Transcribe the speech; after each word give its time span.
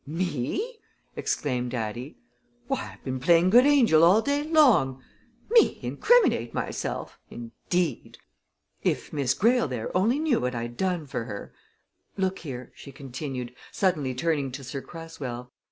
"Me!" 0.07 0.79
exclaimed 1.15 1.75
Addie. 1.75 2.17
"Why, 2.65 2.93
I've 2.95 3.03
been 3.03 3.19
playing 3.19 3.51
good 3.51 3.67
angel 3.67 4.03
all 4.03 4.23
day 4.23 4.41
long 4.41 5.03
me 5.51 5.77
incriminate 5.83 6.55
myself, 6.55 7.19
indeed! 7.29 8.17
If 8.81 9.13
Miss 9.13 9.35
Greyle 9.35 9.67
there 9.67 9.95
only 9.95 10.17
knew 10.17 10.39
what 10.39 10.55
I'd 10.55 10.75
done 10.75 11.05
for 11.05 11.25
her! 11.25 11.53
look 12.17 12.39
here," 12.39 12.71
she 12.73 12.91
continued, 12.91 13.53
suddenly 13.71 14.15
turning 14.15 14.51
to 14.53 14.63
Sir 14.63 14.81
Cresswell. 14.81 15.51